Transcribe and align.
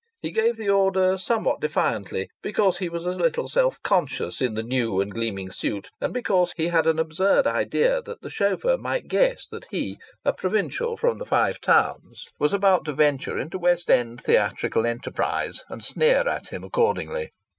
He 0.23 0.31
gave 0.31 0.57
the 0.57 0.67
order 0.67 1.15
somewhat 1.15 1.61
defiantly, 1.61 2.27
because 2.41 2.79
he 2.79 2.89
was 2.89 3.05
a 3.05 3.11
little 3.11 3.47
self 3.47 3.77
conscious 3.83 4.41
in 4.41 4.55
the 4.55 4.63
new 4.63 4.99
and 4.99 5.13
gleaming 5.13 5.51
suit, 5.51 5.91
and 6.01 6.11
because 6.11 6.53
he 6.57 6.69
had 6.69 6.87
an 6.87 6.97
absurd 6.97 7.45
idea 7.45 8.01
that 8.01 8.21
the 8.21 8.31
chauffeur 8.31 8.77
might 8.79 9.07
guess 9.07 9.45
that 9.45 9.67
he, 9.69 9.99
a 10.25 10.33
provincial 10.33 10.97
from 10.97 11.19
the 11.19 11.25
Five 11.27 11.61
Towns, 11.61 12.29
was 12.39 12.51
about 12.51 12.83
to 12.85 12.93
venture 12.93 13.37
into 13.37 13.59
West 13.59 13.91
End 13.91 14.19
theatrical 14.23 14.87
enterprise 14.87 15.63
and 15.69 15.83
sneer 15.83 16.27
at 16.27 16.47
him 16.49 16.63
accordingly. 16.63 17.29